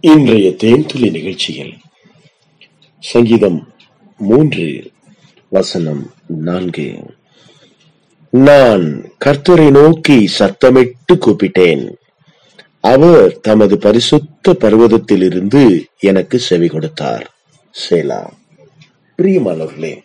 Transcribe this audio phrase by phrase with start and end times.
[0.00, 1.74] இன்றைய தேன்துளி நிகழ்ச்சியில்
[2.98, 3.72] சங்கீதம்
[4.18, 4.90] மூன்று
[5.48, 7.14] வசனம் நான்கு.
[8.30, 11.92] நான் கர்த்தரை நோக்கி சத்தமிட்டு கூப்பிட்டேன்.
[12.80, 17.34] அவர் தமது பரிசுத்த பர்வதத்திலிருந்து எனக்கு செவி கொடுத்தார்.
[17.88, 18.30] சேலா.
[19.16, 20.02] பிரியமானவர்களே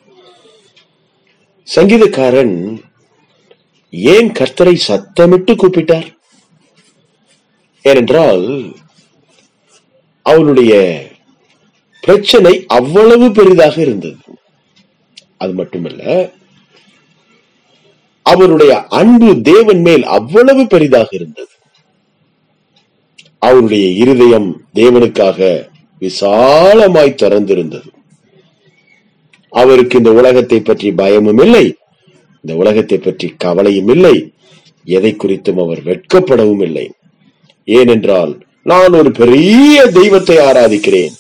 [1.76, 2.82] சங்கீதக்காரன்
[3.90, 6.18] ஏன் கர்த்தரை சத்தமிட்டு கூப்பிட்டார்?
[7.82, 8.76] ஏனென்றால்
[10.32, 10.74] அவனுடைய
[12.04, 14.20] பிரச்சனை அவ்வளவு பெரிதாக இருந்தது.
[15.44, 16.04] அது மட்டுமல்ல
[18.26, 21.54] அவருடைய அன்பு தேவன் மேல் அவ்வளவு பெரிதாக இருந்தது.
[23.48, 24.50] அவருடைய இருதயம்
[24.80, 25.40] தேவனுக்காக
[26.02, 27.90] விசாலமாய் திறந்திருந்தது.
[29.54, 31.66] அவருக்கு இந்த உலகத்தை பற்றி பயமும் இல்லை
[32.44, 34.16] இந்த உலகத்தை பற்றி கவலையும் இல்லை
[34.88, 36.86] எதை குறித்தும் அவர் வெட்கப்படவும் இல்லை.
[37.68, 41.14] ஏனென்றால் நான் ஒரு பெரிய தெய்வத்தை ஆராதிக்கிறேன்.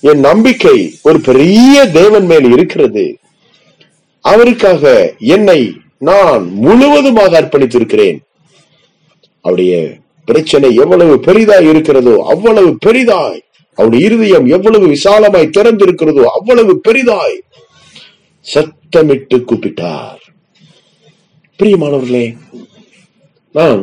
[0.00, 3.18] என் நம்பிக்கை ஒரு பெரிய தேவன் மேல் இருக்கிறது.
[4.20, 5.60] அவருக்காக என்னை
[5.98, 8.18] நான் முழுவதுமாக அர்ப்பணித்திருக்கிறேன்.
[9.40, 13.40] அவருடைய பிரச்சனை எவ்வளவு பெரிதாய் இருக்கிறதோ அவ்வளவு பெரிதாய்.
[13.74, 17.38] அவருடைய இருதயம் எவ்வளவு விசாலமாய் திறந்திருக்கிறதோ அவ்வளவு பெரிதாய்.
[18.54, 20.20] சத்தமிட்டு கூப்பிட்டார்.
[21.60, 22.26] பிரியமானவர்களே
[23.52, 23.80] நான்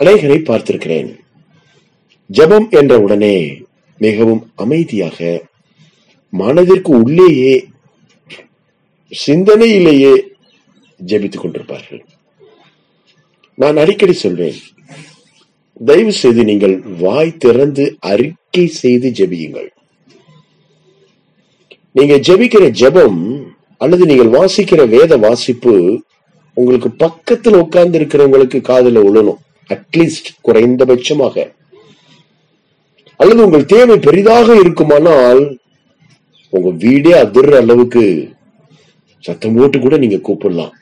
[0.00, 1.10] அநேகரை பார்த்திருக்கிறேன்.
[2.30, 3.36] ஜெபம் என்ற உடனே
[4.00, 5.18] மிகவும் அமைதியாக
[6.32, 7.54] மனதிற்கு உள்ளேயே
[9.12, 10.14] சிந்தனையிலேயே
[11.00, 12.02] ஜபித்துக் கொண்டிருப்பார்கள்.
[13.58, 14.58] நான் அடிக்கடி சொல்வேன்
[15.80, 19.68] தயவு செய்து நீங்கள் வாய் திறந்து அறிக்கை செய்து ஜெபியுங்கள்.
[21.96, 23.20] நீங்க ஜெபிக்கிற ஜெபம்
[23.82, 25.74] அல்லது நீங்கள் வாசிக்கிற வேத வாசிப்பு
[26.56, 29.40] உங்களுக்கு பக்கத்துல உட்கார்ந்து இருக்கிறவங்களுக்கு காதுல விழணும்
[29.74, 31.46] அட்லீஸ்ட் குறைந்தபட்சமாக.
[33.24, 35.42] அல்லது உங்கள் தேவை பெரிதாக இருக்குமானால்
[36.56, 38.02] உங்க வீடே அதிர்ற அளவுக்கு
[39.26, 40.74] சத்தம் போட்டு கூட நீங்க கூப்பிடலாம்.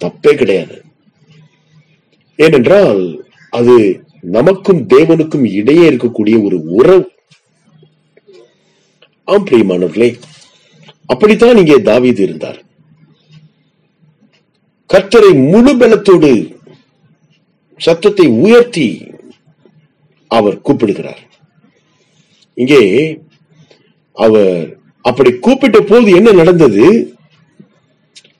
[0.00, 0.76] தப்பே கிடையாது.
[2.36, 3.00] ஏனென்றால்
[3.50, 3.74] அது
[4.36, 7.10] நமக்கும் தேவனுக்கும் இடையே இருக்கக்கூடிய ஒரு உறவு.
[9.24, 10.10] ஆம் பிரியமானவர்களே
[11.06, 12.60] அப்படித்தான் இங்கே தாவீது இருந்தார்.
[14.94, 16.32] கர்த்தரை முழு பலத்தோடு
[17.86, 18.86] சத்தத்தை உயர்த்தி
[20.28, 21.22] அவர் கூப்பிடுகிறார்.
[22.60, 22.82] இங்கே
[24.16, 24.62] அவர்
[25.08, 26.84] அப்படி கூப்பிட்ட போது என்ன நடந்தது?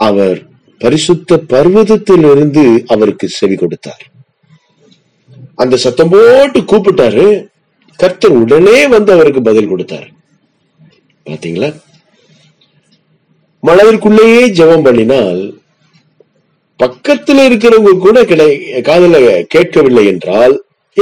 [0.09, 0.39] அவர்
[0.81, 2.65] பரிசுத்த பர்வதத்திலிருந்து
[2.95, 4.05] அவருக்கு செவி கொடுத்தார்.
[5.62, 7.27] அந்த சத்தம் போட்டு கூப்பிட்டாரு.
[8.03, 10.09] கர்த்தர் உடனே வந்து அவருக்கு பதில் கொடுத்தார்.
[11.27, 11.71] பாத்தீங்களா?
[13.62, 15.41] மனதிற்குள்ளேயே ஜெபம் பண்ணினால்
[16.81, 18.49] பக்கத்துல இருக்கிறவங்க கூட கிடை
[18.89, 19.17] காதல
[19.55, 20.55] கேட்கவில்லை என்றால்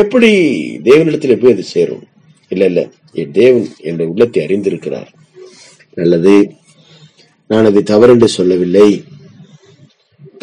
[0.02, 0.30] எப்படி
[0.88, 2.04] தேவனிடத்தில் போய் அது சேரும்?
[2.48, 2.90] இல்ல இல்ல.
[3.12, 5.06] என் தேவன் என் உள்ளத்தை அறிந்திருக்கிறார்.
[5.94, 6.54] நல்லது.
[7.48, 9.04] நான் அதை தவறென்று சொல்லவில்லை.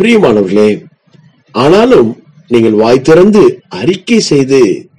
[0.01, 0.83] பிரியமானவர்களே
[1.51, 4.89] ஆனாலும் நீங்கள் வாய் திறந்து அறிக்கை செய்து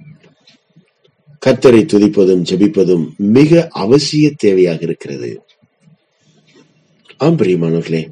[1.46, 5.44] கத்தரை துதிப்பதும் ஜெபிப்பதும் மிக அவசிய தேவையாக இருக்கிறது.
[7.16, 8.08] ஆம் பிரியமானவர்களே.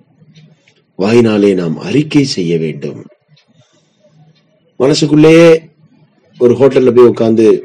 [0.98, 3.06] வாயினாலே நாம் அறிக்கை செய்ய வேண்டும்.
[4.76, 5.70] மனசுக்குள்ளேயே
[6.38, 7.62] ஒரு ஹோட்டல்ல போய் உட்காந்து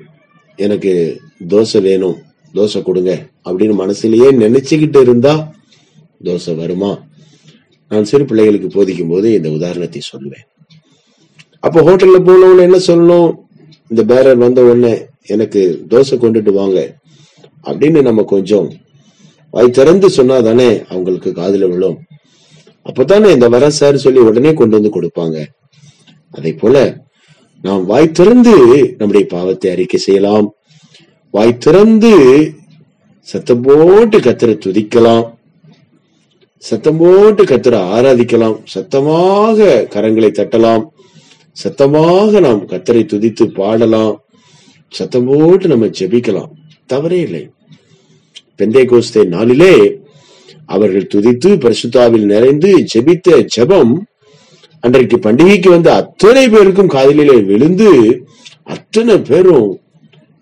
[0.65, 2.17] எனக்கு தோசை வேணும்
[2.53, 3.11] தோசை கொடுங்க
[3.45, 5.33] அப்படின்னு மனசுலயே நினைச்சுக்கிட்டு இருந்தா
[6.23, 6.91] தோசை வருமா?
[7.89, 10.45] நான் சிறு பிள்ளைகளுக்கு போதிக்கும் போது இந்த உதாரணத்தை சொல்லுவேன்.
[11.59, 13.29] அப்ப ஹோட்டல்ல போனவன என்ன சொல்லணும்?
[13.87, 16.95] இந்த பேரர் வந்த உடனே எனக்கு தோசை கொண்டுட்டு வாங்க
[17.63, 18.67] அப்படின்னு நம்ம கொஞ்சம்
[19.51, 21.97] வாய் திறந்து சொன்னா தானே அவங்களுக்கு காதில் விழும்.
[22.89, 25.45] அப்பதானே இந்த வர சார் சொல்லி உடனே கொண்டு வந்து கொடுப்பாங்க.
[26.31, 27.05] அதை போல
[27.61, 28.55] நாம் வாய் திறந்து
[28.97, 30.53] நம்முடைய பாவத்தை அறிக்கை செய்யலாம்.
[31.31, 32.13] வாய் திறந்து
[33.19, 35.35] சத்தம் போட்டு கத்திர துதிக்கலாம்.
[36.57, 38.59] சத்தம் போட்டு கத்திர ஆராதிக்கலாம்.
[38.63, 40.85] சத்தமாக கரங்களை தட்டலாம்.
[41.51, 44.23] சத்தமாக நாம் கத்தரை துதித்து பாடலாம்.
[44.89, 46.51] சத்தம் போட்டு நம்ம ஜெபிக்கலாம்.
[46.85, 47.49] தவறே இல்லை.
[48.57, 49.99] பெந்தை கோஸ்தே நாளிலே
[50.65, 53.93] அவர்கள் துதித்து பரிசுத்தாவில் நிறைந்து ஜெபித்த ஜெபம்
[54.87, 57.89] அன்றைக்கு பண்டிகைக்கு வந்த அத்தனை பேருக்கும் காதலிலே விழுந்து
[58.75, 59.69] அத்தனை பேரும்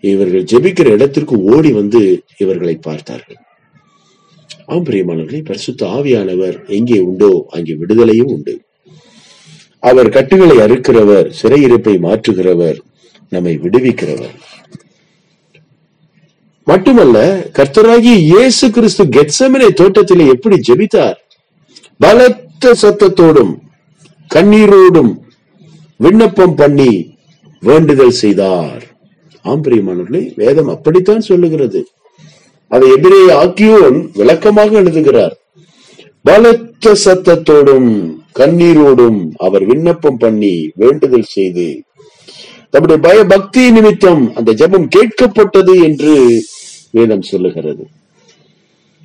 [0.03, 2.01] இவர்கள் ஜெபிக்கிற இடத்திற்கு ஓடி வந்து
[2.44, 3.39] இவர்களை பார்த்தார்கள்.
[4.74, 8.53] ஆம் பிரியமானவர்களே பரிசுத்த ஆவியானவர் எங்கே உண்டோ அங்கே விடுதலையும் உண்டு.
[9.89, 12.77] அவர் கட்டுகளை அறுக்கிறவர் சிறையிருப்பை மாற்றுகிறவர்
[13.31, 14.36] நம்மை விடுவிக்கிறவர்.
[16.68, 17.18] மட்டுமல்ல
[17.57, 21.19] கர்த்தராகிய இயேசு கிறிஸ்து கெட்சமனை தோட்டத்திலே எப்படி ஜெபித்தார்?
[22.00, 23.53] பலத்த சத்தத்தோடும்
[24.33, 25.13] கண்ணீரோடும்
[25.98, 27.18] விண்ணப்பம் பண்ணி
[27.60, 28.83] வேண்டுதல் செய்தார்.
[29.44, 31.88] ஆம்பிரியமானவர்களே வேதம் அப்படித்தான் சொல்லுகிறது.
[32.68, 35.38] அதை எதிரே ஆக்கியோன் விளக்கமாக எழுதுகிறார்.
[36.22, 41.83] பலத்த சத்தத்தோடும் கண்ணீரோடும் அவர் விண்ணப்பம் பண்ணி வேண்டுதல் செய்து
[42.69, 46.44] தம்முடைய பய பக்தி நிமித்தம் அந்த ஜபம் கேட்கப்பட்டது என்று
[46.92, 47.88] வேதம் சொல்லுகிறது.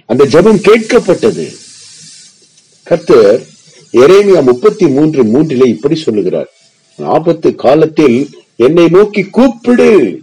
[0.07, 1.47] அந்த ஜபம் கேட்கப்பட்டது.
[2.83, 3.41] கர்த்தர்
[3.93, 6.49] எரேமியா முப்பத்தி மூன்று மூன்றிலே இப்படி சொல்லுகிறார்.
[7.05, 10.21] ஆபத்து காலத்தில் என்னை நோக்கி கூப்பிடு.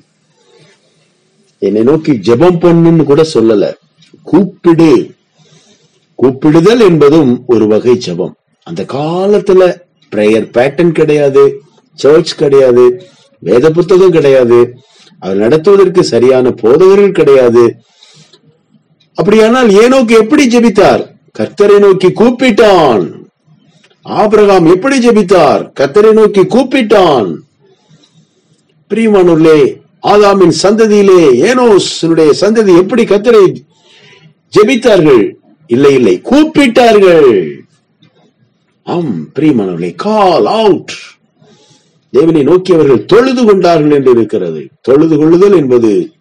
[1.60, 3.74] என்னை நோக்கி ஜெபம் பண்ணுன்னு கூட சொல்லல.
[4.24, 5.12] கூப்பிடு.
[6.16, 8.32] கூப்பிடுதல் என்பதும் ஒரு வகை ஜெபம்.
[8.64, 9.80] அந்த காலத்துல
[10.16, 11.62] பிரேயர் பேட்டர்ன் கிடையாது
[11.94, 13.04] சர்ச் கிடையாது
[13.40, 14.74] வேத புத்தகம் கிடையாது
[15.20, 17.76] அவர் நடத்துவதற்கு சரியான போதகர்கள் கிடையாது.
[19.14, 21.06] அப்படியானால் ஏனோக்கு எப்படி ஜெபித்தார்?
[21.40, 23.26] கர்த்தரை நோக்கி கூப்பிட்டான்.
[24.08, 25.72] ஆபிரகாம் எப்படி ஜெபித்தார்?
[25.80, 27.36] கத்தரை நோக்கி கூப்பிட்டான்.
[28.90, 33.64] பிரியமானூர்லே ஆதாமின் சந்ததியிலே ஏனோசனுடைய சந்ததி எப்படி கத்தரை
[34.54, 35.34] ஜெபித்தார்கள்?
[35.68, 37.50] இல்லை இல்லை கூப்பிட்டார்கள்.
[38.84, 40.92] ஆம் பிரியமானவர்களே கால் அவுட்
[42.10, 44.70] தேவனை நோக்கி அவர்கள் தொழுது கொண்டார்கள் என்று இருக்கிறது.
[44.82, 46.12] தொழுது கொள்ளுதல் என்பது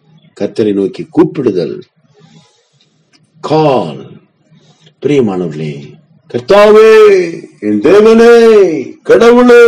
[0.41, 1.81] கத்தரை நோக்கி கூப்பிடுதல்.
[3.39, 4.19] கால்
[5.05, 5.75] பிரியமானவர்களே
[6.33, 6.89] கர்த்தாவே
[7.59, 8.31] என் தேவனே
[9.03, 9.65] கடவுளே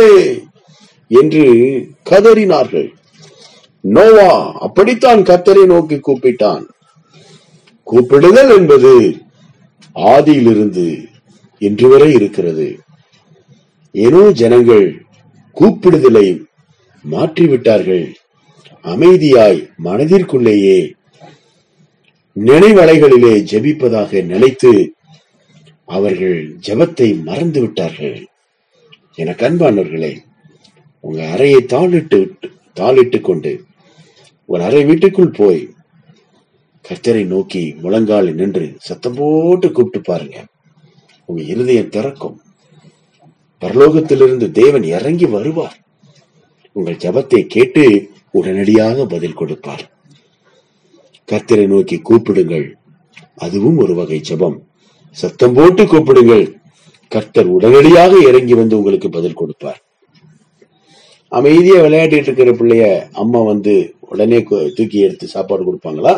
[1.08, 1.44] என்று
[2.10, 2.88] கதறினார்கள்.
[3.80, 6.64] நோவா அப்படித்தான் கத்தரை நோக்கி கூப்பிட்டான்.
[7.82, 9.16] கூப்பிடுதல் என்பது
[9.94, 11.04] ஆதியிலிருந்து
[11.58, 12.78] இன்று வரை இருக்கிறது.
[13.92, 15.02] ஏனோ ஜனங்கள்
[15.60, 16.44] கூப்பிடுதலை
[17.10, 18.12] மாற்றிவிட்டார்கள்.
[18.82, 20.92] அமைதியாய் மனதிற்குள்ளேயே
[22.40, 24.92] நினைவலைகளிலே ஜெபிப்பதாக நினைத்து
[25.96, 28.26] அவர்கள் ஜெபத்தை மறந்து விட்டார்கள்.
[29.14, 30.16] எனக்கு அன்பானவர்களே
[31.00, 32.50] உங்க அறையை தாளிட்டு தாளிட்டு
[32.80, 33.64] தாளிட்டுக் கொண்டு
[34.46, 35.68] ஒரு அறை வீட்டுக்குள் போய்
[36.88, 40.46] கர்த்தரை நோக்கி முழங்கால் நின்று சத்தம் போட்டு கூப்பிட்டு பாருங்க.
[41.24, 42.40] உங்க இருதயம் திறக்கும்.
[43.60, 45.76] பரலோகத்திலிருந்து தேவன் இறங்கி வருவார்.
[46.72, 47.84] உங்கள் ஜெபத்தை கேட்டு
[48.30, 49.84] உடனடியாக பதில் கொடுப்பார்.
[51.32, 52.66] கர்த்தரை நோக்கி கூப்பிடுங்கள்.
[53.36, 54.58] அதுவும் ஒரு வகை ஜெபம்.
[55.16, 56.44] சத்தம் போட்டு கூப்பிடுங்கள்.
[57.08, 59.80] கர்த்தர் உடனடியாக இறங்கி வந்து உங்களுக்கு பதில் கொடுப்பார்.
[61.28, 62.84] அமைதியா விளையாடிட்டு இருக்கிற பிள்ளைய
[63.22, 63.74] அம்மா வந்து
[64.12, 64.38] உடனே
[64.76, 66.14] தூக்கி எடுத்து சாப்பாடு கொடுப்பாங்களா?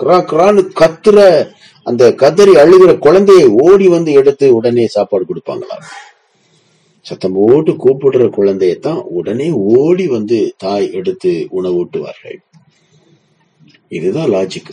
[0.00, 1.18] கிரா கிரான்னு கத்துற
[1.82, 5.76] அந்த கதறி அழுகிற குழந்தையை ஓடி வந்து எடுத்து உடனே சாப்பாடு கொடுப்பாங்களா?
[7.00, 12.38] சத்தம் போட்டு கூப்பிடுற குழந்தையத்தான் உடனே ஓடி வந்து தாய் எடுத்து உணவூட்டுவார்கள்.
[13.88, 14.72] இதுதான் லாஜிக்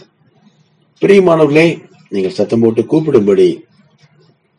[1.01, 1.67] பிரியமானவர்களே
[2.13, 3.63] நீங்கள் சத்தம் போட்டு கூப்பிடும்படி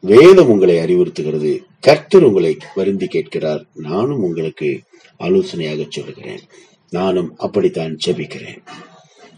[0.00, 1.58] வேதம் உங்களை அறிவுறுத்துகிறது.
[1.80, 3.62] கர்த்தர் உங்களை வருந்தி கேட்கிறார்.
[3.74, 4.80] நானும் உங்களுக்கு
[5.16, 6.40] ஆலோசனையாக சொல்லுகிறேன்
[6.90, 8.58] நானும் அப்படித்தான் ஜபிக்கிறேன்.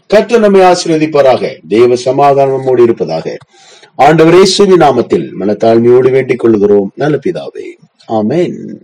[0.07, 1.57] கர்த்தர் நம்மை ஆசீர்வதிப்பாராக.
[1.67, 3.37] தேவ சமாதானமோடு இருப்பதாக
[3.97, 7.67] ஆண்டவரே சுவி நாமத்தில் மனத்தாழ்மையோடு வேண்டிக் கொள்கிறோம் நல்ல பிதாவே.
[8.07, 8.75] ஆமேன்.